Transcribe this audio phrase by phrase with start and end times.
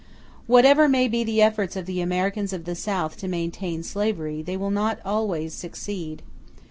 [0.47, 4.57] Whatever may be the efforts of the Americans of the South to maintain slavery, they
[4.57, 6.23] will not always succeed.